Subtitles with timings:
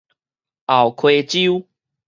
[0.65, 1.67] 後溪洲